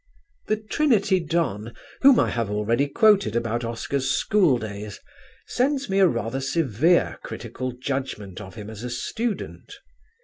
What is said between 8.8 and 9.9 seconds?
a student.